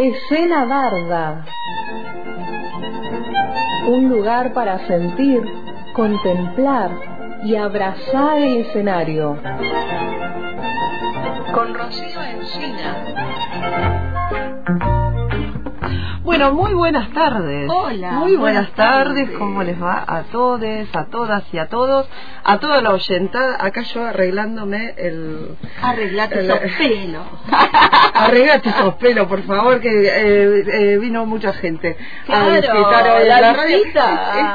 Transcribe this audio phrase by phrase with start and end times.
[0.00, 1.44] Escena Barda.
[3.88, 5.42] Un lugar para sentir,
[5.92, 6.92] contemplar
[7.42, 9.36] y abrazar el escenario.
[11.52, 13.08] Con Rocío Encina.
[16.22, 17.68] Bueno, muy buenas tardes.
[17.68, 18.12] Hola.
[18.12, 19.30] Muy buenas, tardes.
[19.36, 20.60] ¿Cómo les va a todos,
[20.94, 22.08] a todas y a todos?
[22.50, 23.56] A toda la oyentada.
[23.60, 25.56] Acá yo arreglándome el...
[25.82, 27.26] Arreglate esos pelos.
[28.14, 33.28] Arreglate esos pelos, por favor, que eh, eh, vino mucha gente Claro, a visitar hoy
[33.28, 33.76] la la radio.
[33.84, 34.00] Esto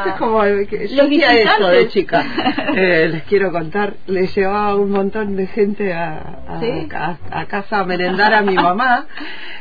[0.09, 0.41] es como...
[0.41, 2.25] que Yo hacía eso de chica.
[2.75, 6.87] Eh, les quiero contar, le llevaba un montón de gente a, a, ¿Sí?
[6.91, 9.05] a- a casa a merendar a mi mamá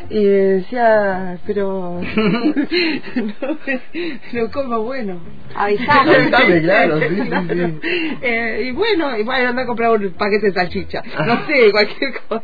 [0.09, 2.01] y decía, pero...
[3.17, 3.59] no,
[4.33, 5.21] pero como bueno.
[5.55, 6.15] Avisame.
[6.17, 8.17] Avisame, claro, sí, sí, sí.
[8.23, 11.03] Eh, y bueno, y bueno, anda a comprar un paquete de salchicha.
[11.27, 12.43] No sé, cualquier cosa.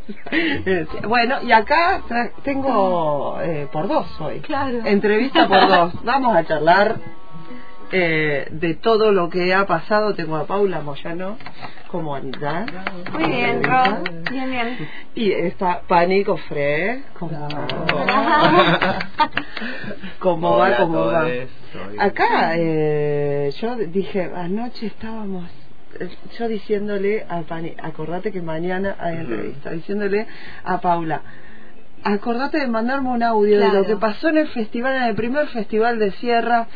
[1.06, 4.40] Bueno, y acá tra- tengo eh, por dos hoy.
[4.40, 4.80] Claro.
[4.84, 6.04] Entrevista por dos.
[6.04, 6.96] Vamos a charlar
[7.92, 10.14] eh, de todo lo que ha pasado.
[10.14, 11.38] Tengo a Paula Moyano.
[11.90, 12.66] ¿Cómo anda?
[13.14, 13.82] Muy bien, Ro.
[14.30, 14.88] Bien, bien.
[15.14, 17.02] Y está Pánico Fre.
[17.18, 17.48] ¿Cómo
[20.18, 20.76] ¿Cómo va?
[20.76, 21.22] ¿Cómo va?
[21.22, 25.44] soy- Acá eh, yo dije, anoche estábamos,
[26.38, 30.26] yo diciéndole a Pani, acordate que mañana hay entrevista, diciéndole
[30.64, 31.22] a Paula,
[32.04, 33.80] acordate de mandarme un audio de Claro.
[33.80, 36.66] lo que pasó en el festival, en el primer festival de Sierra.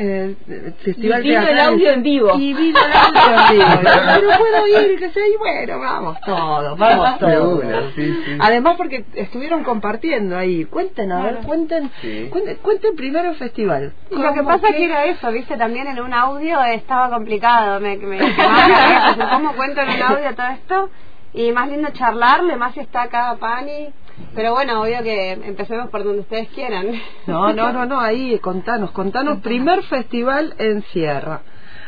[0.00, 0.36] Eh,
[0.84, 2.30] festival Y vino el audio en vivo.
[2.38, 6.78] y vino el audio en vivo pero puedo ir que sé y bueno vamos todos
[6.78, 7.64] vamos todos
[7.96, 8.36] sí, sí.
[8.40, 10.64] Además porque estuvieron compartiendo ahí.
[10.66, 11.46] Cuenten, a ver, Claro.
[11.46, 12.28] cuenten, Sí.
[12.30, 13.92] cuenten, cuenten primero el festival.
[14.10, 17.80] Lo que ¿Cómo pasa que- que era eso, viste, también en un audio estaba complicado,
[17.80, 18.18] me, me
[19.32, 20.90] ¿cómo cuento en un audio todo esto?
[21.34, 23.88] Y más lindo charlarle, más si está acá Pani,
[24.34, 26.92] pero bueno, obvio que empecemos por donde ustedes quieran.
[27.26, 29.40] No, no, no, no, ahí, contanos, contanos.
[29.40, 31.42] Primer festival en Sierra.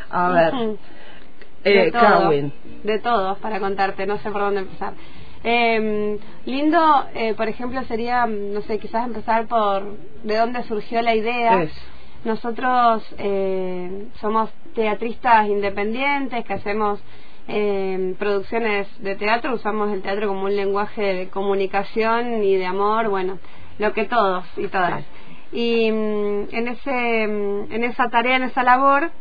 [0.09, 0.77] A ver, Ujú.
[1.63, 2.29] eh, de todo,
[2.83, 4.93] de todos para contarte, no sé por dónde empezar.
[5.43, 11.15] Eh, lindo, eh, por ejemplo, sería, no sé, quizás empezar por de dónde surgió la
[11.15, 11.63] idea.
[11.63, 11.71] Es.
[12.23, 17.01] Nosotros eh, somos teatristas independientes que hacemos
[17.47, 23.09] eh, producciones de teatro, usamos el teatro como un lenguaje de comunicación y de amor,
[23.09, 23.39] bueno,
[23.79, 25.03] lo que todos y todas.
[25.51, 29.11] Y mm, en, ese, mm, en esa tarea, en esa labor,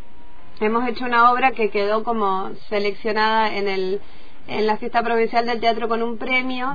[0.61, 4.01] hemos hecho una obra que quedó como seleccionada en el
[4.49, 6.75] en la fiesta provincial del teatro con un premio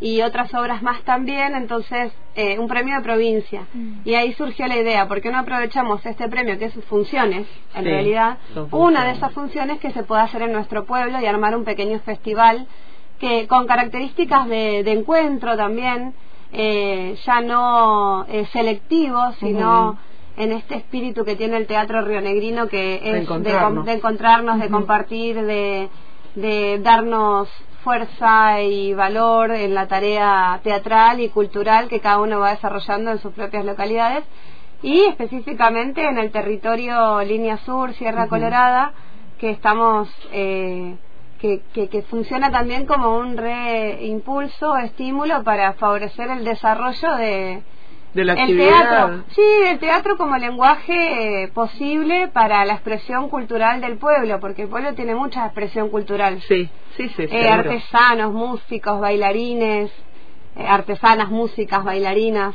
[0.00, 3.62] y otras obras más también, entonces eh, un premio de provincia.
[4.04, 7.84] Y ahí surgió la idea, ¿por qué no aprovechamos este premio que es funciones, en
[7.84, 8.38] Sí, realidad,
[8.70, 11.98] una de esas funciones que se puede hacer en nuestro pueblo y armar un pequeño
[12.00, 12.66] festival
[13.18, 16.14] que con características de, de encuentro también,
[16.52, 19.98] eh, ya no eh, selectivo, sino
[20.36, 23.86] en este espíritu que tiene el teatro rionegrino que es de, encontrarnos.
[23.86, 25.88] de encontrarnos, de compartir, de,
[26.34, 27.48] de darnos
[27.82, 33.18] fuerza y valor en la tarea teatral y cultural que cada uno va desarrollando en
[33.18, 34.24] sus propias localidades
[34.82, 38.28] y específicamente en el territorio Línea Sur, Sierra.
[38.28, 38.92] Colorada,
[39.38, 40.96] que estamos eh,
[41.40, 47.62] que, que, que funciona también como un reimpulso, estímulo para favorecer el desarrollo de,
[48.14, 48.68] De la el actividad.
[48.68, 54.62] teatro, sí, el teatro como lenguaje eh, posible para la expresión cultural del pueblo, porque
[54.62, 56.40] el pueblo tiene mucha expresión cultural.
[56.42, 57.22] Sí, sí, sí.
[57.28, 59.90] Eh, artesanos, músicos, bailarines,
[60.56, 62.54] eh, artesanas, músicas, bailarinas.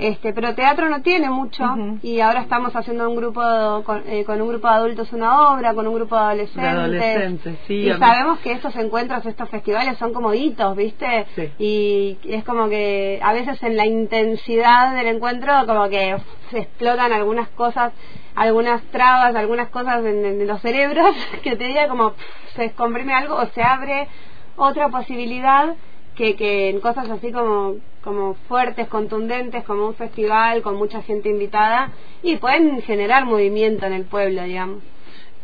[0.00, 1.62] Este, pero teatro no tiene mucho
[2.02, 3.42] y ahora estamos haciendo un grupo
[3.84, 6.62] con, eh, con un grupo de adultos una obra, con un grupo de adolescentes.
[6.62, 11.26] De adolescentes, sí, y sabemos que estos encuentros, estos festivales son como hitos, ¿viste?
[11.34, 11.52] Sí.
[11.58, 16.16] Y es como que a veces en la intensidad del encuentro como que
[16.50, 17.92] se explotan algunas cosas,
[18.34, 22.14] algunas trabas, algunas cosas en, en los cerebros que te diga como
[22.54, 24.08] se descomprime algo o se abre
[24.56, 25.74] otra posibilidad
[26.20, 31.30] que, que en cosas así como, como fuertes, contundentes, como un festival con mucha gente
[31.30, 34.82] invitada y pueden generar movimiento en el pueblo, digamos.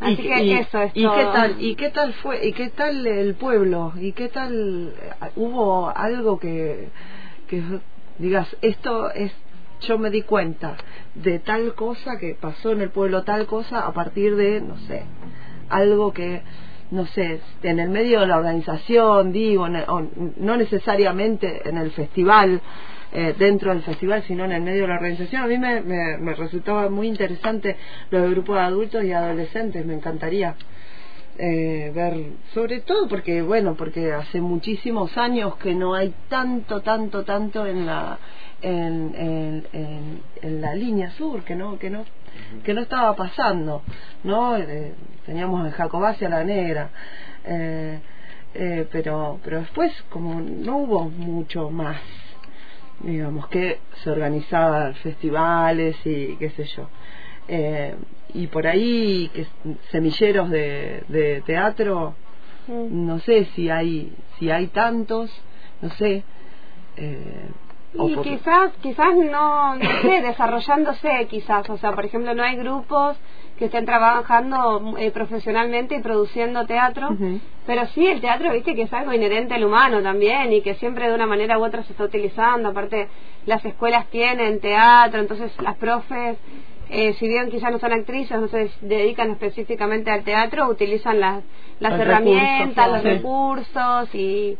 [0.00, 1.14] Así y, que y- eso es y todo.
[1.16, 5.30] qué tal y qué tal fue y qué tal el pueblo y qué tal eh,
[5.36, 6.90] hubo algo que
[7.48, 7.62] que
[8.18, 9.32] digas esto es
[9.80, 10.76] yo me di cuenta
[11.14, 15.04] de tal cosa que pasó en el pueblo tal cosa a partir de no sé
[15.70, 16.42] algo que
[16.90, 20.02] no sé, en el medio de la organización, digo, el- o
[20.36, 22.60] no necesariamente en el festival,
[23.12, 25.42] eh, dentro del festival, sino en el medio de la organización.
[25.42, 27.76] A mí me, me, me resultaba muy interesante
[28.10, 30.54] lo del grupo de adultos y adolescentes, me encantaría
[31.38, 32.14] eh, ver,
[32.54, 37.84] sobre todo porque, bueno, porque hace muchísimos años que no hay tanto, tanto, tanto en
[37.86, 38.18] la
[38.62, 39.14] en,
[39.74, 42.06] en, en la línea sur que no que no
[42.64, 43.82] que no estaba pasando
[44.24, 44.94] no Eh,
[45.24, 46.90] teníamos en Jacobacia la negra
[47.44, 48.00] eh,
[48.54, 52.00] eh, pero pero después como no hubo mucho más
[53.00, 56.88] digamos que se organizaban festivales y qué sé yo.
[57.48, 57.94] Eh,
[58.34, 59.46] y por ahí que
[59.90, 62.14] semilleros de, de teatro
[62.90, 65.30] no sé si hay si hay tantos
[65.82, 66.24] no sé
[66.96, 67.48] eh,
[67.98, 72.56] Y por- quizás, quizás no, no sé, desarrollándose quizás, o sea, por ejemplo, no hay
[72.56, 73.16] grupos
[73.58, 77.16] que estén trabajando eh, profesionalmente y produciendo teatro,
[77.66, 81.08] pero sí el teatro, viste, que es algo inherente al humano también y que siempre
[81.08, 83.08] de una manera u otra se está utilizando, aparte
[83.46, 86.36] las escuelas tienen teatro, entonces las profes,
[86.90, 91.42] eh, si bien quizás no son actrices, no se dedican específicamente al teatro, utilizan las,
[91.80, 93.08] las herramientas, los sí.
[93.08, 94.58] recursos y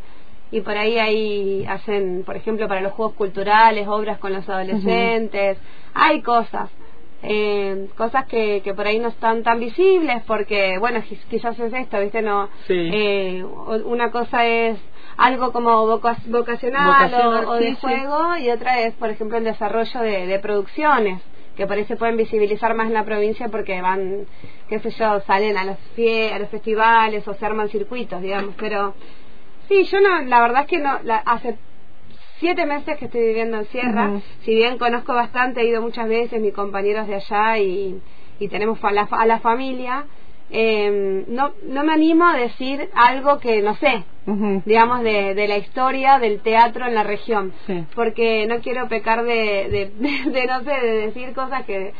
[0.51, 5.59] y por ahí ahí hacen, por ejemplo, para los juegos culturales, obras con los adolescentes,
[5.95, 6.71] hay cosas,
[7.23, 11.73] eh, cosas que, que por ahí no están tan visibles porque, bueno, quiz- quizás es
[11.73, 12.23] esto, ¿viste?
[12.23, 12.75] No, Sí.
[12.93, 13.45] eh,
[13.85, 14.79] una cosa es
[15.17, 17.13] algo como voca- vocacional,
[17.47, 17.81] o, o de sí, sí.
[17.81, 21.23] juego y otra es, por ejemplo, el desarrollo de, de producciones
[21.57, 24.27] que por ahí se pueden visibilizar más en la provincia porque van,
[24.69, 28.55] qué sé yo, salen a los, fie- a los festivales o se arman circuitos, digamos,
[28.59, 28.95] pero
[29.69, 31.57] Sí, yo no, la verdad es que no, la- hace
[32.39, 34.11] siete meses que estoy viviendo en Sierra,
[34.45, 38.01] si bien conozco bastante, he ido muchas veces, mis compañeros de allá y,
[38.39, 40.05] y tenemos a la, a la familia,
[40.51, 44.05] eh, no, no me animo a decir algo que no sé,
[44.67, 47.85] digamos, de, de la historia del teatro en la región, Sí.
[47.95, 51.95] porque no quiero pecar de, de, no sé, de decir cosas que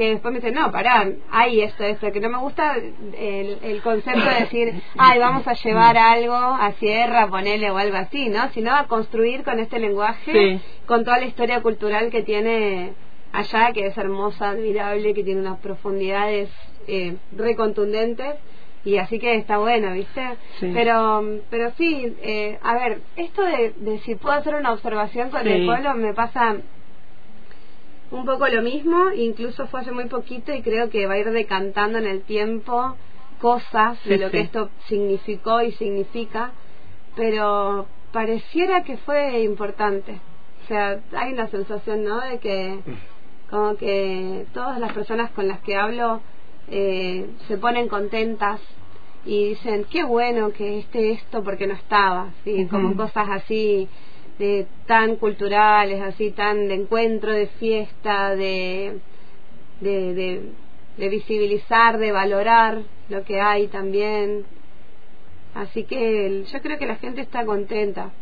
[0.00, 3.82] que después me dicen, no, pará, hay esto, esto, que no me gusta el, el
[3.82, 8.48] concepto de decir, ay, vamos a llevar algo a Sierra, ponerle o algo así, ¿no?
[8.54, 10.60] Sino a construir con este lenguaje, Sí.
[10.86, 12.94] con toda la historia cultural que tiene
[13.32, 16.48] allá, que es hermosa, admirable, que tiene unas profundidades
[16.88, 18.36] eh, recontundentes.
[18.82, 20.22] Y así que está bueno, ¿viste?
[20.58, 20.70] Sí.
[20.72, 25.42] Pero pero sí, eh, a ver, esto de, de si puedo hacer una observación con
[25.42, 25.50] Sí.
[25.50, 26.56] el pueblo me pasa
[28.10, 31.30] un poco lo mismo, incluso fue hace muy poquito y creo que va a ir
[31.30, 32.96] decantando en el tiempo
[33.40, 36.52] cosas de Sí, lo que esto significó y significa,
[37.14, 40.20] pero pareciera que fue importante.
[40.64, 42.20] O sea, hay una sensación, ¿no?
[42.20, 42.80] De que
[43.48, 46.20] como que todas las personas con las que hablo
[46.68, 48.60] eh, se ponen contentas
[49.24, 52.66] y dicen, qué bueno que esté esto porque no estaba, ¿sí?
[52.70, 53.88] como cosas así
[54.40, 58.98] de tan culturales, así tan de encuentro, de fiesta, de,
[59.80, 60.42] de, de,
[60.96, 64.44] de visibilizar, de valorar lo que hay también.
[65.54, 68.12] Así que yo creo que la gente está contenta.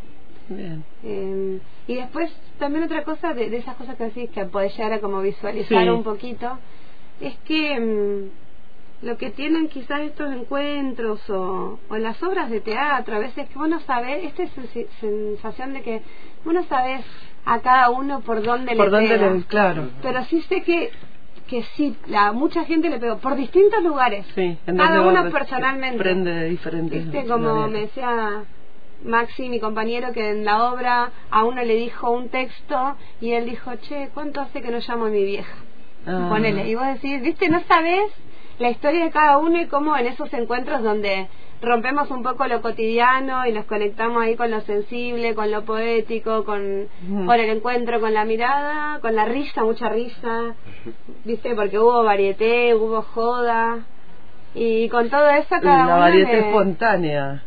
[0.49, 0.83] Bien.
[1.05, 4.95] Eh, y después también otra cosa de, de esas cosas que decís que podés llegar
[4.95, 5.89] a como visualizar Sí.
[5.91, 6.59] un poquito
[7.21, 8.31] es que mm,
[9.03, 13.59] lo que tienen quizás estos encuentros o, o las obras de teatro a veces que
[13.59, 16.03] uno sabe esta sensi- sensación de que
[16.45, 17.01] uno sabe
[17.45, 19.31] a cada uno por dónde por le dónde pega.
[19.31, 20.91] le claro pero sí sé que
[21.47, 25.31] que sí la mucha gente le pegó por distintos lugares sí en cada uno va-
[25.31, 27.71] personalmente prende de diferentes Viste, como maneras.
[27.71, 28.45] me decía
[29.05, 33.45] Maxi, mi compañero, que en la obra a uno le dijo un texto y él
[33.49, 35.55] dijo, che, ¿cuánto hace que no llamo a mi vieja?
[36.05, 36.27] Ah.
[36.29, 36.69] Ponele.
[36.69, 38.11] Y vos decís, viste, no sabés
[38.59, 41.29] la historia de cada uno y cómo en esos encuentros donde
[41.61, 46.45] rompemos un poco lo cotidiano y nos conectamos ahí con lo sensible, con lo poético,
[46.45, 46.89] con,
[47.27, 50.55] con el encuentro, con la mirada, con la risa, mucha risa,
[51.25, 53.79] viste, porque hubo varieté, hubo joda.
[54.55, 57.43] Y con todo eso cada la uno variedad le- espontánea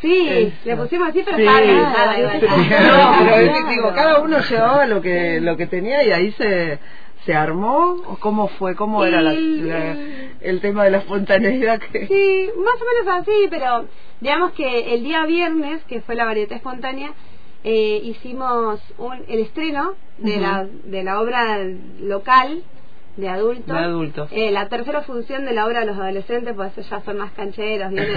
[0.00, 0.56] Sí, Eso.
[0.66, 1.44] le pusimos así, pero Sí.
[2.86, 6.78] no, digo, cada uno llevaba lo que lo que tenía y ahí se
[7.26, 12.50] se armó o cómo fue cómo era la, el tema de la espontaneidad que Sí,
[12.56, 13.86] más o menos así, pero
[14.20, 17.12] digamos que el día viernes, que fue la variedad espontánea,
[17.64, 21.58] eh, hicimos un, el estreno de, la, de la obra
[22.00, 22.62] local
[23.16, 23.66] de adultos.
[23.66, 24.28] De adultos.
[24.30, 27.90] Eh, la tercera función de la obra de los adolescentes, pues ya son más cancheros.
[27.90, 28.14] vienen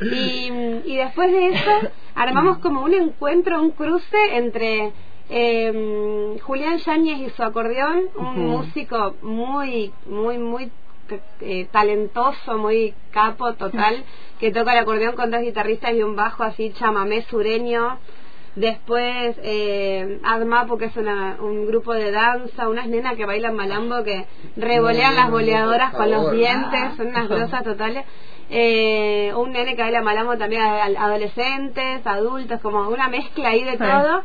[0.00, 0.50] y,
[0.84, 1.70] y después de eso,
[2.16, 4.92] armamos como un encuentro, un cruce entre
[5.32, 10.70] eh, Julián Yáñez y su acordeón, un músico muy, muy, muy
[11.40, 14.04] eh, talentoso, muy capo total,
[14.38, 17.98] que toca el acordeón con dos guitarristas y un bajo así chamamé sureño,
[18.54, 24.04] Después, eh, Admapu, que es una, un grupo de danza, unas nenas que bailan malambo
[24.04, 28.04] que revolean las boleadoras con los dientes, son unas grosas totales.
[28.50, 33.64] Eh, un nene que baila malambo también a, a adolescentes, adultos, como una mezcla ahí
[33.64, 34.22] de todo.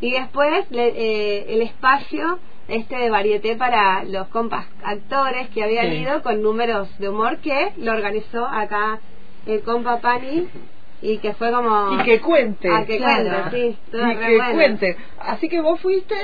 [0.00, 5.90] Y después le- eh, el espacio este de varieté para los compas actores que habían
[5.90, 5.96] Sí.
[5.98, 8.98] ido con números de humor que lo organizó acá
[9.46, 10.48] el compa Pani
[11.02, 12.68] y que fue como Y que cuente.
[12.72, 13.28] Ah, que claro.
[13.50, 14.52] cuente, sí, todo Y que bueno.
[14.54, 14.96] cuente.
[15.20, 16.14] Así que vos fuiste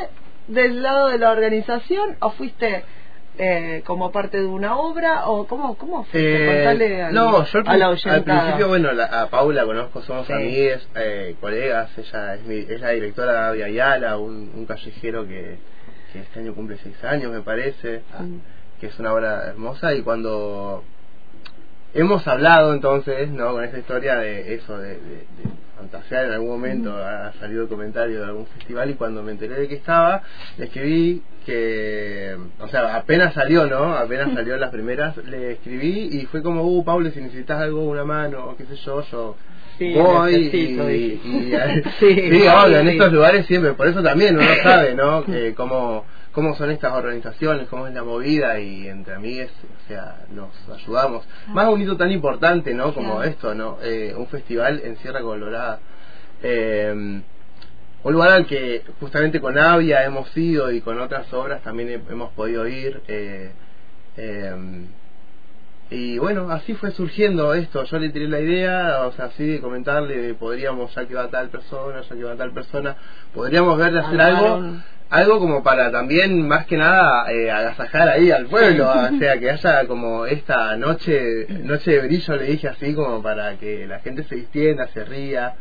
[0.48, 2.84] del lado de la organización o fuiste
[3.38, 6.62] eh, como parte de una obra o cómo, cómo fuiste?
[6.62, 10.26] Eh, al- no, yo al, a la al principio, bueno, la- a Paula conozco, somos
[10.26, 10.32] Sí.
[10.34, 15.56] amigues, eh, colegas, ella es, mi, es la directora de Ayala, un, un callejero que,
[16.12, 18.40] que este año cumple seis años, me parece, ah, Mm.
[18.80, 20.84] que es una obra hermosa y cuando
[21.94, 23.52] hemos hablado entonces, ¿no?
[23.52, 27.68] Con esta historia de eso, de, de- de fantasear en algún momento, ha salido el
[27.68, 30.22] comentario de algún festival y cuando me enteré de que estaba,
[30.56, 33.94] le escribí que, o sea, apenas salió, ¿no?
[33.96, 38.04] Apenas salió las primeras, le escribí y fue como, uh, Pablo, si necesitas algo, una
[38.04, 39.36] mano, o qué sé yo, yo
[39.78, 41.52] Sí, voy necesito, y, y-
[41.98, 42.92] Sí, sí, obvio, en sí.
[42.92, 45.24] estos lugares siempre, por eso también uno sabe, ¿no?
[45.24, 50.24] Que cómo, cómo son estas organizaciones, cómo es la movida y entre amigues, o sea,
[50.30, 51.24] nos ayudamos.
[51.48, 52.94] Más un hito tan importante, ¿no?
[52.94, 53.30] Como Claro.
[53.30, 53.78] esto, ¿no?
[53.82, 55.80] Eh, un festival en Sierra Colorada.
[56.42, 57.22] Eh,
[58.04, 62.12] un lugar al que justamente con Avia hemos ido y con otras obras también he-
[62.12, 63.00] hemos podido ir.
[63.08, 63.52] eh,
[64.16, 64.86] eh,
[65.90, 67.84] y bueno, así fue surgiendo esto.
[67.84, 71.50] Yo le tiré la idea, o sea, así de comentarle, podríamos, ya que va tal
[71.50, 72.96] persona, ya que va tal persona,
[73.34, 74.60] podríamos ver de hacer algo.
[75.12, 79.50] Algo como para también, más que nada, eh, agasajar ahí al pueblo, o sea, que
[79.50, 84.24] haya como esta noche, noche de brillo, le dije así, como para que la gente
[84.24, 85.54] se distienda, se ría.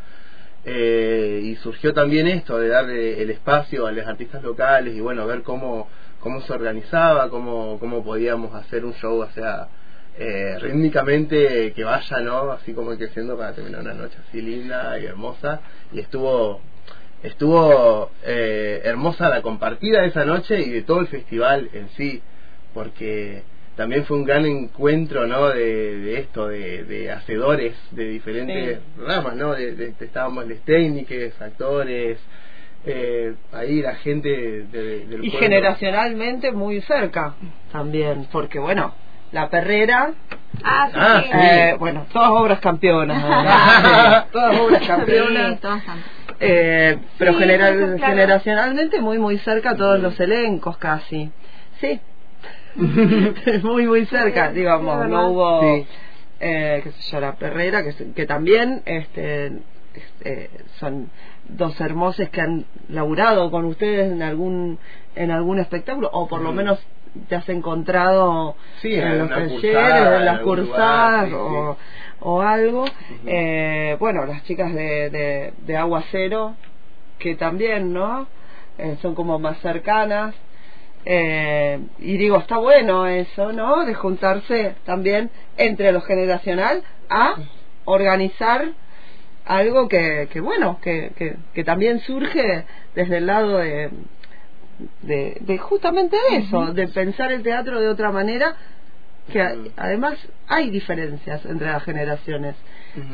[0.64, 5.26] Eh, y surgió también esto de darle el espacio a los artistas locales y bueno,
[5.26, 5.88] ver cómo,
[6.20, 9.68] cómo se organizaba, cómo, cómo podíamos hacer un show, o sea,
[10.18, 12.52] eh, rítmicamente que vaya, ¿no?
[12.52, 15.60] Así como creciendo para terminar una noche así linda y hermosa.
[15.92, 16.62] Y estuvo
[17.22, 22.22] estuvo eh, hermosa la compartida de esa noche y de todo el festival en sí,
[22.74, 23.42] porque
[23.76, 25.48] también fue un gran encuentro, ¿no?
[25.48, 29.52] De, de esto, de, de hacedores de diferentes ramas, ¿no?
[29.54, 32.18] De, de- de- estábamos los técnicos, actores,
[32.84, 35.38] eh, ahí la gente de- del Y pueblo.
[35.38, 37.34] generacionalmente muy cerca
[37.70, 38.94] también, porque bueno,
[39.32, 40.12] la perrera,
[40.64, 41.30] Ah, sí, Ah, sí.
[41.32, 45.54] eh, bueno, todas obras campeonas, todas obras campeonas.
[45.54, 46.02] Sí, todas tan-
[46.44, 48.12] Eh, pero general- eso, claro.
[48.12, 51.30] generacionalmente muy muy cerca todos los elencos casi.
[51.80, 52.00] Sí.
[53.62, 55.06] Muy muy cerca Sí, digamos.
[55.08, 55.86] no hubo Sí.
[56.40, 61.10] eh, qué sé yo la perrera que, también este es- eh, son
[61.48, 64.78] dos hermosos que han laburado con ustedes en algún
[65.14, 66.78] en algún espectáculo o por lo menos
[67.28, 71.76] te has encontrado Sí, en en los talleres cursada, en las en cursadas lugar, o,
[72.20, 72.84] o algo.
[73.26, 76.54] Eh, bueno las chicas de, de, de agua cero
[77.18, 78.26] que también no
[78.78, 80.34] Eh, son como más cercanas.
[81.04, 87.34] Eh, y digo está bueno eso no de juntarse también entre lo generacional a
[87.84, 88.68] organizar
[89.44, 92.64] algo que, que bueno que, que, que también surge
[92.94, 93.90] desde el lado de
[95.02, 98.56] de, de justamente de eso de pensar el teatro de otra manera
[99.30, 100.14] que además
[100.48, 102.56] hay diferencias entre las generaciones.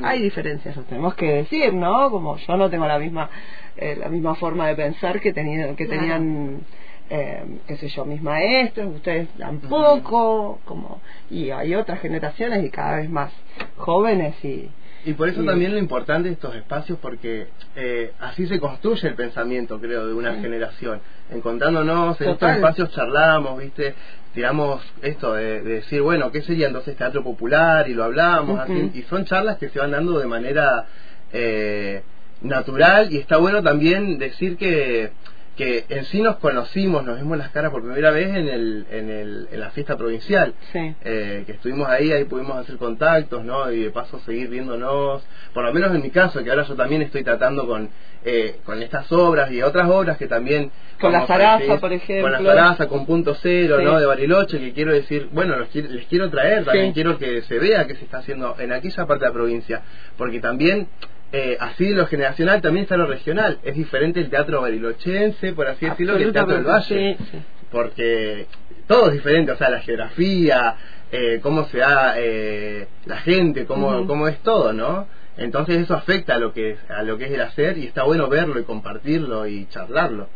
[0.03, 3.31] Hay diferencias lo tenemos que decir no como yo no tengo la misma
[3.77, 6.63] eh, la misma forma de pensar que tenía que tenían
[7.11, 11.01] eh, qué sé yo mis maestros ustedes tampoco como
[11.31, 13.33] y hay otras generaciones y cada vez más
[13.77, 14.69] jóvenes y
[15.05, 15.47] Y por eso Sí.
[15.47, 20.13] también lo importante de estos espacios, porque eh, así se construye el pensamiento, creo, de
[20.15, 20.41] una Sí.
[20.43, 21.01] generación.
[21.31, 23.95] Encontrándonos en estos espacios charlamos, ¿viste?
[24.35, 27.89] Tiramos esto de, de decir, bueno, ¿qué sería entonces teatro popular?
[27.89, 28.91] Y lo hablamos, así.
[28.95, 30.87] Y son charlas que se van dando de manera
[31.33, 32.03] eh,
[32.43, 33.13] natural.
[33.13, 35.11] Y está bueno también decir que
[35.59, 39.11] que en sí nos conocimos, nos vimos las caras por primera vez en, el, en,
[39.11, 43.71] el, en la fiesta provincial sí eh, que estuvimos ahí, ahí pudimos hacer contactos, ¿no?
[43.73, 47.03] Y de paso seguir viéndonos, por lo menos en mi caso, que ahora yo también
[47.03, 47.89] estoy tratando con,
[48.25, 50.71] eh, con estas obras y otras obras que también...
[51.01, 52.23] Con la decís, por ejemplo.
[52.37, 53.85] Con la Sarasa, con Punto Cero, Sí.
[53.85, 53.99] ¿no?
[53.99, 56.95] De Bariloche, que quiero decir, bueno, los les quiero traer, también Sí.
[56.95, 59.83] quiero que se vea que se está haciendo en aquella parte de la provincia,
[60.17, 60.89] porque también...
[61.33, 65.85] eh, así lo generacional también está lo regional es diferente el teatro barilochense por así
[65.87, 67.43] decirlo que el teatro del valle Absolutamente, sí, sí.
[67.71, 68.47] porque
[68.87, 70.77] todo es diferente, o sea, la geografía,
[71.13, 74.07] eh, cómo se da eh, la gente, cómo, Ujú.
[74.07, 75.07] cómo es todo, ¿no?
[75.37, 78.03] Entonces eso afecta a lo que es, a lo que es el hacer y está
[78.05, 80.29] bueno verlo y compartirlo y charlarlo.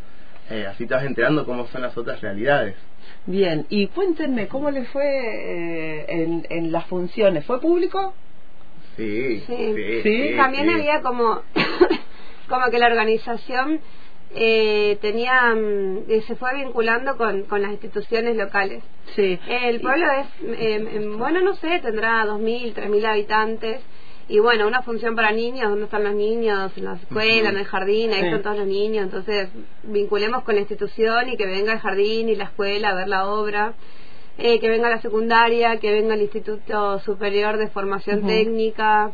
[0.50, 2.76] Eh, así te vas enterando cómo son las otras realidades.
[3.25, 7.46] Bien, y cuéntenme, ¿cómo le fue eh, en, en las funciones?
[7.46, 8.14] ¿Fue público?
[8.96, 9.54] Sí, Sí.
[9.75, 10.75] sí, Sí, sí, También sí.
[10.75, 11.42] había como,
[12.49, 13.80] como que la organización
[14.34, 18.82] eh, tenía, mm, eh, se fue vinculando con, con las instituciones locales.
[19.14, 19.38] Sí.
[19.49, 20.26] El pueblo es,
[20.58, 23.80] eh, eh, bueno, no sé, tendrá 2.000, 3.000 habitantes.
[24.28, 26.72] Y bueno, una función para niños, ¿dónde están los niños?
[26.78, 28.26] En la escuela, en el jardín, ahí Sí.
[28.26, 29.04] están todos los niños.
[29.04, 29.50] Entonces,
[29.82, 33.26] vinculemos con la institución y que venga el jardín y la escuela a ver la
[33.26, 33.75] obra.
[34.44, 38.26] Eh, que venga la secundaria, que venga el Instituto Superior de Formación.
[38.26, 39.12] Técnica.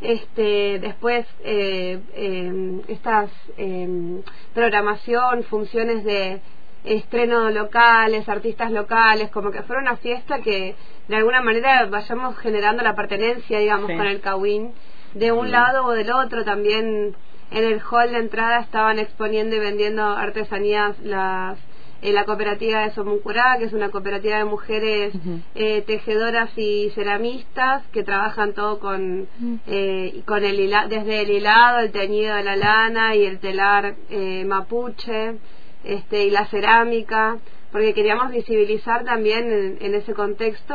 [0.00, 4.22] Este, después, eh, eh, estas eh,
[4.54, 6.40] programación, funciones de
[6.84, 10.74] estreno locales, artistas locales, como que fuera una fiesta que
[11.08, 13.96] de alguna manera vayamos generando la pertenencia, digamos, Sí.
[13.98, 14.72] con el Cawin,
[15.12, 16.42] de un lado o del otro.
[16.42, 17.14] También
[17.50, 21.58] en el hall de entrada estaban exponiendo y vendiendo artesanías las
[22.02, 25.12] eh, la cooperativa de Somuncurá, que es una cooperativa de mujeres
[25.54, 29.28] eh, tejedoras y ceramistas que trabajan todo con,
[29.66, 33.94] eh, con el hila- desde el hilado, el teñido de la lana y el telar
[34.10, 35.36] eh, mapuche
[35.84, 37.38] este, y la cerámica,
[37.72, 40.74] porque queríamos visibilizar también en, en ese contexto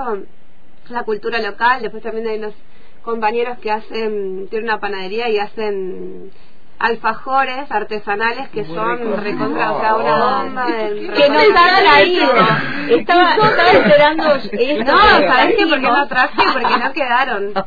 [0.89, 1.81] la cultura local.
[1.81, 2.53] Después también hay unos
[3.01, 6.31] compañeros que hacen, tienen una panadería y hacen
[6.77, 12.19] alfajores artesanales que Muy son recontra, o sea, una bomba del que no estaban ahí.
[12.89, 14.91] Estaba, estaba esperando esto.
[14.91, 15.67] no, ¿sabes qué?
[15.67, 17.53] Porque no traje, porque no quedaron.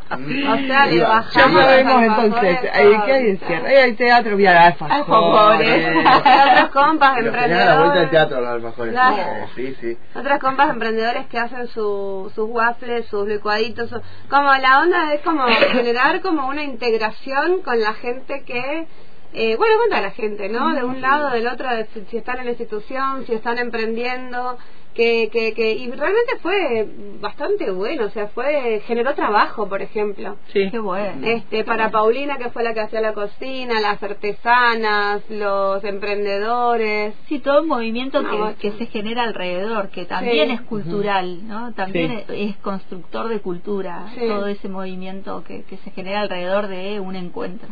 [0.49, 2.97] O sea, le Ya Ya bajamos sabemos los entonces, ahí.
[3.07, 3.69] ¿qué hay en Sierra?
[3.69, 5.97] Ahí hay teatro, mira, alfajores.
[6.07, 8.11] Otros compas Pero tenían a la vuelta del emprendedores.
[8.11, 8.93] teatro los alfajores.
[8.93, 9.17] Claro.
[9.17, 9.99] Eh, Sí, sí.
[10.15, 15.21] Otras compas emprendedores que hacen su, sus waffles, sus licuaditos, su- como la onda es
[15.23, 18.87] como generar como una integración con la gente que,
[19.33, 20.75] eh, bueno, cuenta la gente, ¿no?
[20.75, 24.59] De un lado, del otro, de si, si están en la institución, si están emprendiendo,
[24.95, 26.89] que, que, que, y realmente fue
[27.21, 30.37] bastante bueno, o sea, fue, generó trabajo, por ejemplo.
[30.53, 30.69] Sí.
[30.73, 31.25] Qué bueno.
[31.25, 37.15] Este, para Paulina, que fue la que hacía la cocina, las artesanas, los emprendedores.
[37.29, 40.55] Sí, todo un movimiento No, que, se genera alrededor, que también Sí.
[40.55, 41.73] es cultural, ¿no?
[41.75, 42.51] También Sí.
[42.51, 44.27] es constructor de cultura, Sí.
[44.27, 47.69] todo ese movimiento que, que se genera alrededor de un encuentro.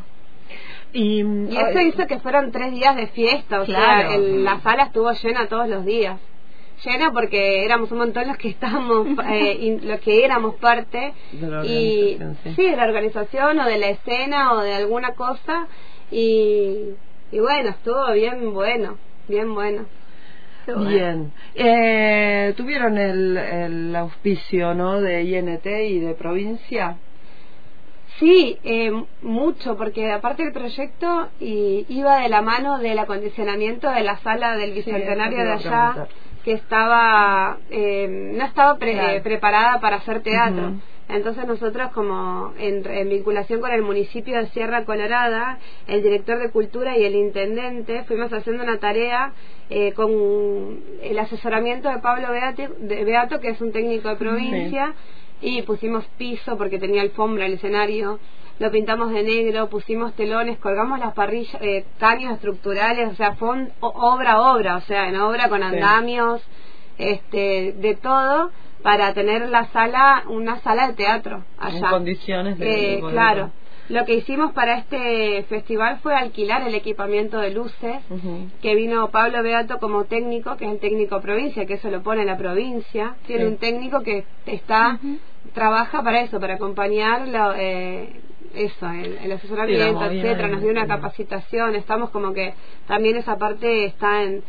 [0.93, 4.09] Y, Y eso hizo que fueron tres días de fiesta, o Claro.
[4.09, 6.19] sea, el- la sala estuvo llena todos los días.
[6.85, 11.47] Llena porque éramos un montón los que estábamos, eh, in- los que éramos parte De
[11.49, 12.63] la y organización, sí.
[12.71, 15.69] de la organización o de la escena o de alguna cosa
[16.11, 16.91] y,
[17.33, 19.87] y bueno, estuvo bien bueno, bien bueno.
[20.89, 21.33] Bien.
[21.55, 25.01] Eh, tuvieron el, el auspicio, ¿no?
[25.01, 26.97] De INT y de provincia.
[28.19, 28.91] Sí, eh,
[29.23, 34.57] mucho, porque aparte del proyecto y, iba de la mano del acondicionamiento de la sala
[34.57, 36.07] del bicentenario de allá,
[36.45, 39.17] que estaba eh, no estaba pre- Claro.
[39.19, 40.73] eh, preparada para hacer teatro.
[41.09, 46.51] Entonces nosotros como en, en vinculación con el municipio de Sierra Colorada, el director de
[46.51, 49.33] cultura y el intendente fuimos haciendo una tarea
[49.71, 50.11] eh, con
[51.03, 54.95] el asesoramiento de Pablo Beato, de Beato, que es un técnico de provincia,
[55.41, 58.19] y pusimos piso porque tenía alfombra el escenario,
[58.59, 63.51] lo pintamos de negro, pusimos telones, colgamos las parrillas, eh, caños estructurales, o sea, fue
[63.51, 65.65] un- o- obra obra, o sea, en obra con Sí.
[65.65, 66.43] andamios,
[66.97, 68.51] este, de todo
[68.83, 71.79] para tener la sala, una sala de teatro allá.
[71.79, 73.51] En condiciones de- Eh, de poder- claro.
[73.89, 77.97] Lo que hicimos para este festival fue alquilar el equipamiento de luces,
[78.61, 82.25] que vino Pablo Beato como técnico, que es el técnico provincia, que eso lo pone
[82.25, 83.15] la provincia.
[83.27, 83.49] Tiene Sí.
[83.49, 84.99] un técnico que está,
[85.55, 88.11] trabaja para eso, para acompañar lo, eh,
[88.55, 90.49] eso, el, el asesoramiento, etcétera.
[90.49, 92.55] Nos dio una capacitación, estamos como que
[92.89, 94.43] también esa parte está en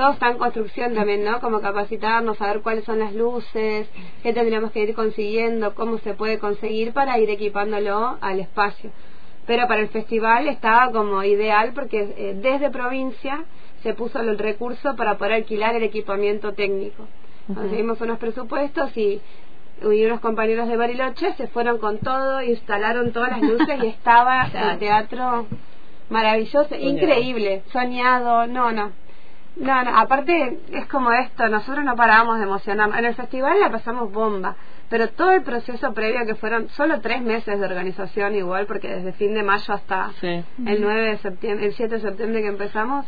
[0.00, 1.40] todo está en construcción también, ¿no?
[1.40, 3.86] Como capacitarnos, saber cuáles son las luces,
[4.22, 8.90] qué tendríamos que ir consiguiendo, cómo se puede conseguir para ir equipándolo al espacio.
[9.46, 13.44] Pero para el festival estaba como ideal porque eh, desde provincia
[13.82, 17.06] se puso el recurso para poder alquilar el equipamiento técnico.
[17.54, 19.20] Conseguimos unos presupuestos y,
[19.82, 24.46] y unos compañeros de Bariloche se fueron con todo, instalaron todas las luces y estaba
[24.46, 25.46] el teatro
[26.08, 28.92] maravilloso, increíble, soñado, no, no.
[29.60, 32.98] No, no, aparte es como esto, nosotros no parábamos de emocionarnos.
[32.98, 34.56] En el festival la pasamos bomba,
[34.88, 39.12] pero todo el proceso previo que fueron solo tres meses de organización igual, porque desde
[39.12, 40.42] fin de mayo hasta Sí.
[40.66, 43.04] el 9 de septiembre, el 7 de septiembre que empezamos,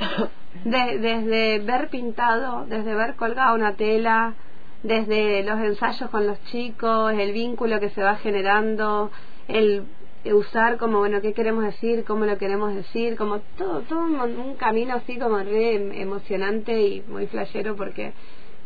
[0.65, 4.35] de- desde ver pintado, desde ver colgada una tela,
[4.83, 9.11] desde los ensayos con los chicos, el vínculo que se va generando,
[9.49, 9.85] el
[10.25, 14.55] usar como, bueno, qué queremos decir, cómo lo queremos decir, como todo, todo un, un
[14.57, 18.13] camino así como re em- emocionante y muy flashero porque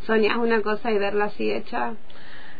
[0.07, 1.95] soñás una cosa y verla así hecha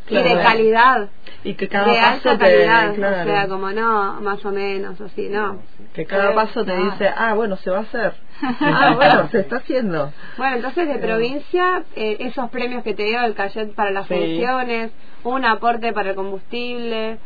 [0.09, 0.41] y de Claro.
[0.43, 1.11] calidad,
[1.45, 4.53] Y que cada de alta paso te, calidad, claro, o sea, como no, más o
[4.53, 5.63] menos, así, no.
[5.93, 6.85] que cada paso te claro.
[6.85, 8.15] dice, ah, bueno, se va a hacer.
[8.43, 10.13] ah, bueno, se está haciendo.
[10.39, 14.15] Bueno, entonces de provincia, eh, esos premios que te dio el cachet para las Sí.
[14.15, 14.93] funciones,
[15.25, 17.19] un aporte para el combustible,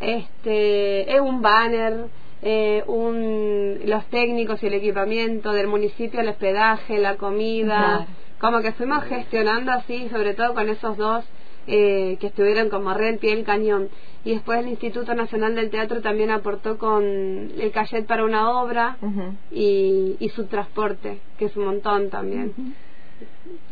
[0.00, 2.06] este, es un banner,
[2.42, 8.06] eh, un, los técnicos y el equipamiento del municipio, el hospedaje, la comida, Claro.
[8.40, 11.24] como que fuimos gestionando así, sobre todo con esos dos
[11.66, 13.88] eh, que estuvieron como re en pie del cañón.
[14.24, 18.96] Y después el Instituto Nacional del Teatro también aportó con el cachet para una obra
[19.50, 22.52] y, y su transporte, que es un montón también.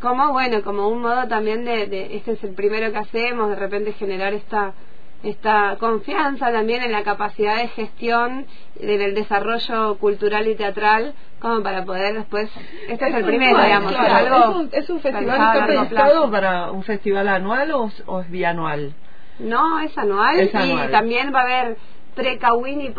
[0.00, 3.56] Como, bueno, como un modo también de, de, este es el primero que hacemos, de
[3.56, 4.72] repente generar esta
[5.22, 8.46] esta confianza también en la capacidad de gestión
[8.80, 12.50] en el desarrollo cultural y teatral como para poder después
[12.88, 16.30] este es, el primero digamos claro, es algo es un, es un festival está pensado
[16.30, 18.92] para un festival anual o, o es bianual
[19.38, 21.76] no es anual Es y también va a haber
[22.16, 22.96] pre-Kawin y Muy muy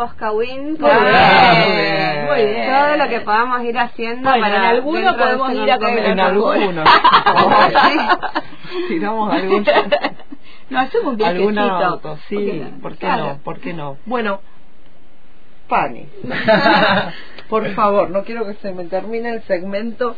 [2.37, 2.53] bien.
[2.53, 2.71] Bien.
[2.71, 6.19] todo lo que podamos ir haciendo Bueno, para en alguno podemos ir a comer en
[6.27, 6.87] algunos
[8.87, 9.65] tiramos algún
[10.69, 11.85] No, hacemos un algún viajecito.
[11.85, 12.81] auto sí ¿Por qué no?
[12.81, 13.25] por qué Claro.
[13.25, 14.41] no por qué no bueno
[15.67, 16.07] Pani
[17.49, 20.15] por favor no quiero que se me termine el segmento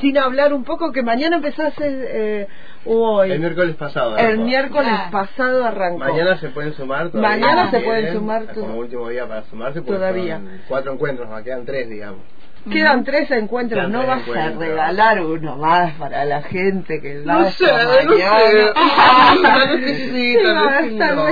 [0.00, 2.46] sin hablar un poco que mañana empezás eh,
[2.84, 4.16] hoy El miércoles pasado.
[4.16, 4.42] el arrancó.
[4.44, 5.08] miércoles Ah.
[5.10, 7.10] pasado arrancó Mañana se pueden sumar.
[7.10, 9.82] todavía Mañana se pueden sumar Como último día para sumarse.
[9.82, 10.40] Todavía.
[10.68, 12.20] Cuatro encuentros, quedan tres, digamos.
[12.70, 17.22] Quedan tres encuentros, Quedan no tres vas a regalar uno más para la gente que
[17.50, 17.66] sé,
[18.04, 18.50] no mañana.
[18.50, 18.72] sé.
[19.42, 21.24] Tal vez sí, sí, tal va a vez sí, estar no,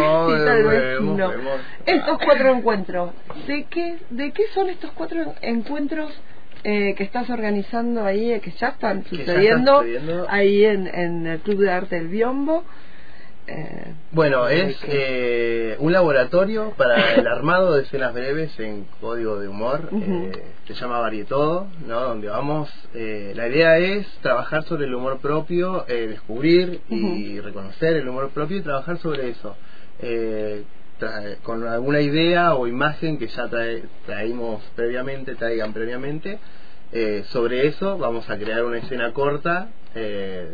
[0.68, 1.28] vemos, no.
[1.30, 1.60] vemos.
[1.84, 3.10] Estos cuatro encuentros,
[3.46, 6.10] ¿de qué, de qué son estos cuatro encuentros
[6.64, 10.26] eh, que estás organizando ahí, que ya están ya están sucediendo, sucediendo?
[10.28, 12.64] ahí en, en el Club de Arte del Biombo?
[13.48, 19.46] Eh, Bueno, es eh, un laboratorio para el armado de escenas breves en código de
[19.48, 22.00] humor, eh, se llama Varietodo, ¿no?
[22.00, 27.96] donde vamos, eh, la idea es trabajar sobre el humor propio, eh, descubrir y reconocer
[27.96, 29.56] el humor propio y trabajar sobre eso,
[30.00, 30.64] eh,
[31.42, 36.38] con alguna idea o imagen que ya trae- traímos previamente, traigan previamente,
[36.92, 40.48] eh, sobre eso vamos a crear una escena corta, eh,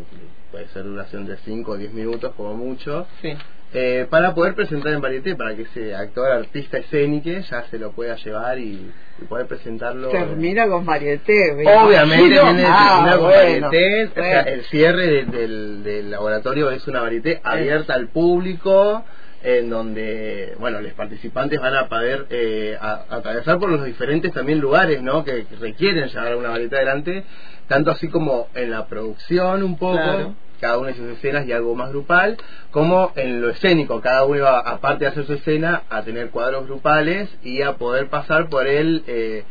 [0.50, 3.32] puede ser duración de 5 o 10 minutos como mucho, sí.
[3.74, 7.92] eh, para poder presentar en varieté, para que ese actor, artista escénico ya se lo
[7.92, 8.90] pueda llevar y,
[9.20, 10.08] y poder presentarlo.
[10.10, 11.52] Termina con varieté.
[11.54, 16.70] me Obviamente Ah, termina con bueno, varieté, o sea, el cierre de- del, del laboratorio
[16.70, 19.04] es una varieté abierta al público,
[19.44, 24.60] en donde, bueno, los participantes van a poder eh, a- atravesar por los diferentes también
[24.60, 25.24] lugares, ¿no?
[25.24, 27.24] Que requieren llevar una varieté adelante,
[27.68, 30.34] tanto así como en la producción un poco, Claro.
[30.60, 32.36] cada una de sus escenas y algo más grupal,
[32.70, 36.66] como en lo escénico, cada uno iba, aparte de hacer su escena, a tener cuadros
[36.66, 39.42] grupales y a poder pasar por el, eh,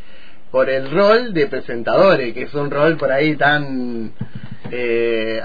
[0.51, 4.13] por el rol de presentadores, que es un rol por ahí tan...
[4.71, 5.41] eh,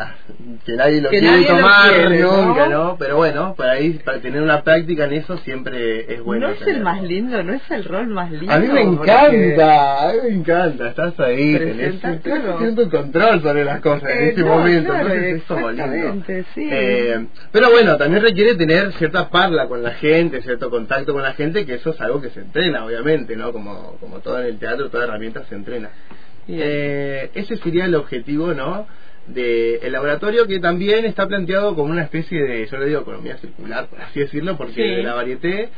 [0.65, 2.43] que nadie lo Que quiere nadie lo tomar quiere, ¿no?
[2.47, 2.97] nunca, ¿no?
[2.99, 6.49] Pero bueno, por ahí, para tener una práctica en eso siempre es bueno.
[6.49, 8.53] no es el más lindo, no es el rol más lindo.
[8.53, 13.81] A mí me encanta, a mí me encanta, estás ahí, tenés cierto control sobre las
[13.81, 16.45] cosas en Eh, ese no, momento, claro, entonces lindo.
[16.55, 16.69] sí.
[16.71, 21.33] Eh, pero bueno, también requiere tener cierta parla con la gente, cierto contacto con la
[21.33, 23.53] gente, que eso es algo que se entrena, obviamente, ¿no?
[23.53, 25.91] Como, como todo en el teatro, toda herramienta se entrena.
[26.49, 28.87] Eh, ese sería el objetivo, ¿no?
[29.29, 33.37] De el laboratorio que también está planteado como una especie de, yo le digo, economía
[33.39, 34.83] circular, por así decirlo, porque Sí.
[34.83, 35.69] de la varieté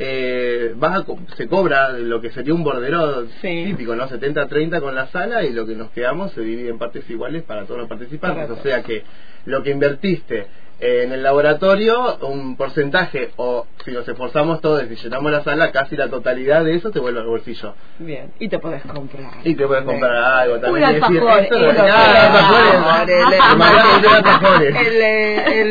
[0.00, 3.64] eh, vas a se cobra lo que sería un bordero Sí.
[3.66, 4.08] típico, ¿no?
[4.08, 7.64] 70-30 con la sala y lo que nos quedamos se divide en partes iguales para
[7.64, 8.48] todos los participantes.
[8.50, 9.02] O sea que
[9.46, 10.46] lo que invertiste
[10.80, 15.96] en el laboratorio, un porcentaje, o si nos esforzamos todos y llenamos la sala, casi
[15.96, 17.74] la totalidad de eso te vuelve al bolsillo.
[17.98, 19.30] Bien, y te podés comprar.
[19.44, 20.88] Y te puedes comprar algo también.
[20.88, 21.76] Un alfajor, el.
[21.80, 23.04] Ah,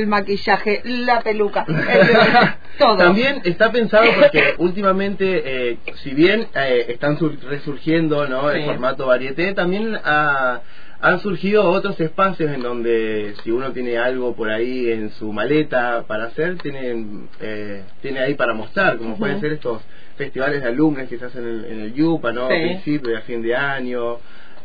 [0.08, 1.78] maquillaje la peluca, el-
[2.80, 2.98] todo.
[2.98, 8.50] También está pensado porque últimamente, eh, si bien eh, están sur- resurgiendo ¿no?
[8.52, 10.62] el formato varieté, también ha-
[11.00, 16.06] han surgido otros espacios en donde si uno tiene algo por ahí en su maleta
[16.08, 19.82] para hacer, tiene, eh, tiene ahí para mostrar, como pueden ser estos
[20.18, 22.48] festivales de alumnos que se hacen en, en el Yupa, ¿no?
[22.48, 22.56] Sí.
[22.56, 24.18] A principio y a fin de año.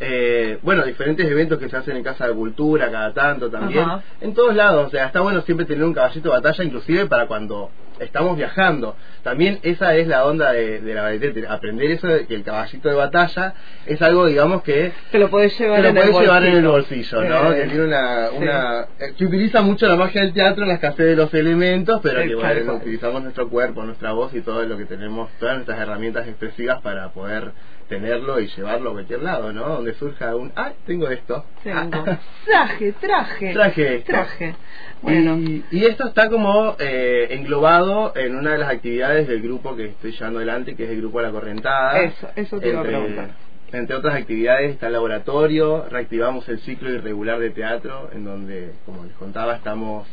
[0.04, 3.84] Eh, bueno, diferentes eventos que se hacen en Casa de Cultura cada tanto también.
[3.84, 4.02] Ajá.
[4.20, 7.26] En todos lados, o sea, está bueno siempre tener un caballito de batalla, inclusive para
[7.26, 8.96] cuando estamos viajando.
[9.22, 12.88] También esa es la onda de, de la balletete, aprender eso de que el caballito
[12.88, 13.54] de batalla
[13.86, 16.56] es algo, digamos, que Te lo podés llevar, que lo en, el podés llevar en
[16.56, 17.24] el bolsillo.
[17.24, 17.52] ¿no?
[17.52, 18.36] Eh, que tiene una, sí.
[18.38, 22.22] una eh, que utiliza mucho la magia del teatro la escasez de los elementos, pero
[22.22, 26.26] que bueno, utilizamos nuestro cuerpo, nuestra voz y todo lo que tenemos, todas nuestras herramientas
[26.26, 27.52] expresivas para poder
[27.88, 29.68] tenerlo y llevarlo a cualquier lado, ¿no?
[29.68, 31.44] Donde surja un, ah, tengo esto.
[31.62, 32.04] Tengo.
[32.44, 33.52] Traje, traje.
[33.52, 34.12] Traje esto.
[34.12, 34.54] Traje.
[35.02, 39.74] Bueno, Y, y esto está como eh, englobado en una de las actividades del grupo
[39.74, 42.00] que estoy llevando adelante, que es el grupo La Correntada.
[42.02, 43.30] Eso, eso te iba a preguntar.
[43.72, 49.04] Entre otras actividades está el laboratorio, reactivamos el ciclo irregular de teatro, en donde, como
[49.04, 50.06] les contaba, estamos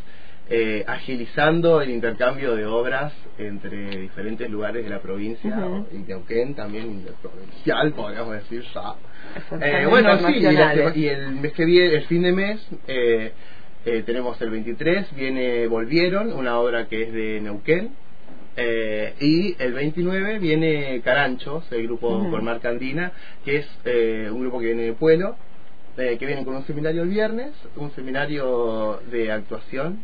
[0.50, 5.88] eh, agilizando el intercambio de obras entre diferentes lugares de la provincia Ujú.
[5.92, 8.96] y Neuquén, también interprovincial, podríamos decir ya.
[9.62, 13.32] Eh, bueno, sí, y, la el mes que viene, el fin de mes, eh,
[13.86, 17.92] eh, tenemos el 23, viene Volvieron, una obra que es de Neuquén,
[18.62, 23.14] eh, y el 29 viene Caranchos, el grupo con marca andina,
[23.46, 25.38] que es eh, un grupo que viene de Pueblo,
[25.98, 30.04] eh, que viene con un seminario el viernes, un seminario de actuación,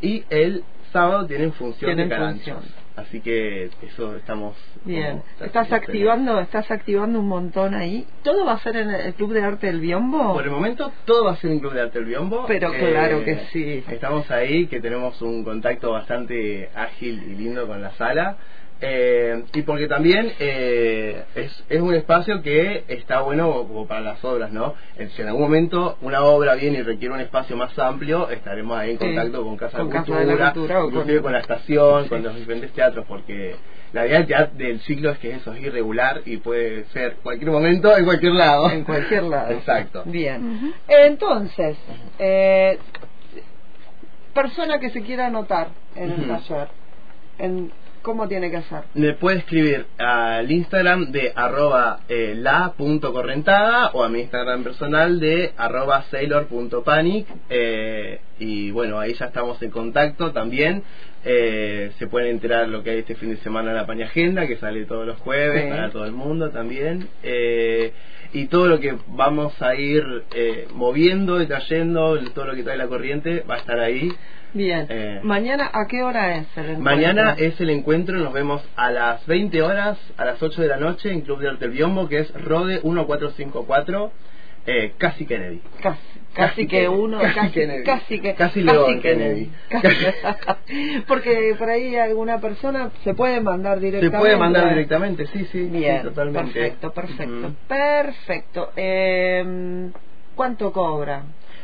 [0.00, 2.58] y el sábado tienen función Tienen de función.
[2.96, 4.56] Así que eso estamos...
[4.84, 8.06] Bien, estás activando, estás activando un montón ahí.
[8.22, 10.32] ¿Todo va a ser en el Club de Arte del Biombo?
[10.32, 12.44] Por el momento todo va a ser en Club de Arte del Biombo.
[12.46, 13.82] Pero claro que sí.
[13.90, 18.36] Estamos ahí, que tenemos un contacto bastante ágil y lindo con la sala.
[18.86, 24.22] Eh, y porque también eh, es, es un espacio que está bueno como para las
[24.22, 24.74] obras, ¿no?
[24.98, 28.76] Eh, Si en algún momento una obra viene y requiere un espacio más amplio, estaremos
[28.76, 31.14] ahí en Sí, contacto con Casa con de Casa Cultura, de la Cultura o inclusive
[31.14, 32.08] con- con la estación, Sí.
[32.10, 33.56] con los diferentes teatros, porque
[33.94, 38.04] la idea del, ciclo es que eso es irregular y puede ser cualquier momento, en
[38.04, 38.68] cualquier lado.
[38.70, 39.50] En cualquier lado.
[39.52, 40.02] Exacto.
[40.04, 40.74] Bien.
[40.88, 41.78] Entonces,
[42.18, 42.78] eh,
[44.34, 46.68] persona que se quiera anotar en el taller,
[47.38, 47.72] en,
[48.04, 48.82] ¿cómo tiene que hacer?
[48.94, 55.52] Me puede escribir al Instagram de arroba eh, la.correntada o a mi Instagram personal de
[55.56, 60.82] arroba sailor.panic eh, y bueno, ahí ya estamos en contacto también.
[61.24, 64.58] Eh, se pueden enterar lo que hay este fin de semana en la Pañagenda, que
[64.58, 65.70] sale todos los jueves Sí.
[65.70, 67.08] para todo el mundo también.
[67.22, 67.92] Eh,
[68.34, 72.76] y todo lo que vamos a ir eh, moviendo y trayendo, todo lo que trae
[72.76, 74.10] la corriente, va a estar ahí.
[74.54, 74.86] Bien.
[74.88, 75.20] Eh.
[75.24, 76.84] Mañana, ¿a qué hora es el encuentro?
[76.84, 80.76] Mañana es el encuentro, nos vemos a las 20 horas, a las 8 de la
[80.76, 84.12] noche en Club de Arte Biombo, que es Rode 1454,
[84.66, 85.60] eh, Casi Kennedy.
[85.82, 85.98] Casi,
[86.34, 86.94] casi que Kennedy.
[87.02, 87.84] uno, Casi casi, Kennedy.
[87.84, 89.50] casi que, Casi León Kennedy.
[89.68, 94.18] Casi- Porque por ahí alguna persona se puede mandar Se directamente.
[94.18, 96.52] puede mandar directamente, sí, sí, Bien, sí, totalmente.
[96.52, 97.54] perfecto, perfecto, Ujú.
[97.68, 98.70] perfecto.
[98.76, 99.90] Eh,
[100.36, 101.22] ¿Cuánto cobra?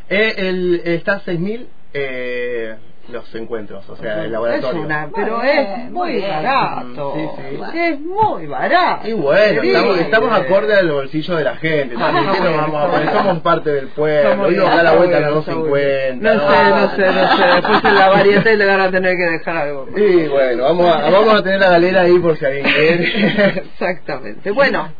[0.09, 2.77] Eh, el, está a 6.000 eh,
[3.09, 4.81] los encuentros, o sea, el laboratorio.
[4.81, 6.31] Es una, pero es muy muy bien.
[6.31, 7.15] barato.
[7.17, 7.79] Sí, sí.
[7.79, 9.09] Es muy barato.
[9.09, 9.69] Y bueno, Sí.
[9.69, 11.97] estamos, estamos acorde al bolsillo de la gente.
[11.97, 13.07] También Ah, ¿qué nos bueno, vamos a poner?
[13.09, 14.31] está Somos parte del pueblo.
[14.31, 16.35] Somos- Digo, a la vuelta a bueno, 250.
[16.35, 17.45] No sé, no sé, no sé.
[17.57, 19.89] Después en la variedad le van a tener que dejar algo.
[19.97, 23.63] Y bueno, vamos a, vamos a tener la galera ahí por si alguien quiere.
[23.73, 24.51] Exactamente.
[24.53, 24.93] Bueno,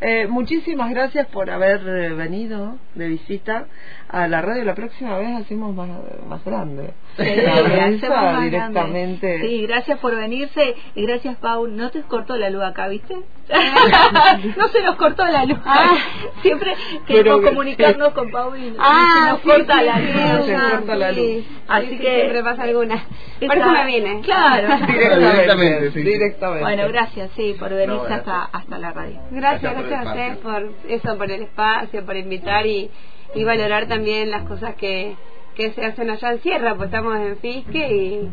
[0.00, 3.66] eh, muchísimas gracias por haber eh, venido de visita
[4.12, 4.64] a la radio.
[4.64, 5.88] La próxima vez hacemos más,
[6.28, 6.92] más grande.
[7.16, 9.28] Sí, hacemos más directamente.
[9.28, 9.48] grande.
[9.48, 11.66] Sí, gracias por venirse y gracias, Pau.
[11.68, 13.14] No te cortó la luz acá, ¿viste?
[14.56, 15.58] no se nos cortó la luz.
[15.64, 15.96] Ah.
[16.42, 16.74] Siempre
[17.06, 20.02] queremos que- comunicarnos con Pau y Ah, se nos sí, corta sí, la sí,
[20.36, 20.46] luz.
[20.46, 21.34] se corta la sí.
[21.36, 21.46] luz.
[21.68, 23.04] Así Sí, sí, que- siempre pasa alguna.
[23.46, 24.20] Por eso me vine.
[24.22, 24.68] Claro.
[24.86, 26.00] Directamente, Directamente, sí.
[26.02, 26.62] directamente.
[26.64, 29.20] Bueno, gracias, sí, por venirse No, hasta, hasta la radio.
[29.30, 32.90] Gracias, Gracias gracias a el ustedes por eso, por el espacio, por invitar y,
[33.34, 35.14] y valorar también las cosas que,
[35.54, 38.30] que se hacen allá en Sierra, pues estamos en Fisque y,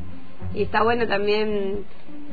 [0.57, 1.85] y está bueno también.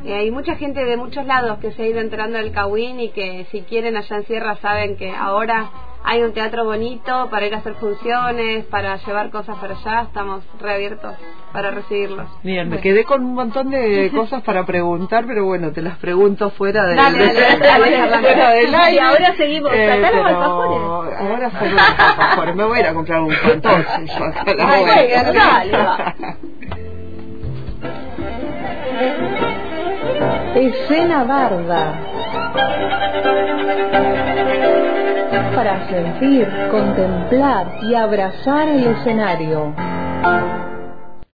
[0.05, 3.09] eh, hay mucha gente de muchos lados que se ha ido enterando del Cahuín y
[3.11, 5.71] que si quieren allá en Sierra saben que ahora
[6.07, 10.45] hay un teatro bonito para ir a hacer funciones, para llevar cosas para allá, estamos
[10.61, 11.15] reabiertos
[11.53, 12.27] para recibirlos.
[12.43, 16.51] Bien, me quedé con un montón de cosas para preguntar, pero bueno, te las pregunto
[16.51, 18.19] fuera de, Dale, dale, dale, dale.
[18.21, 19.01] fuera del Y aire.
[19.01, 19.71] ahora seguimos.
[19.73, 21.19] Eh, pero alfajores.
[21.21, 22.55] Ahora los alfajores.
[22.55, 23.35] Me voy a ir a comprar un
[25.75, 26.15] va.
[30.57, 31.83] Escena barda.
[35.55, 39.75] Para sentir, contemplar y abrazar el escenario.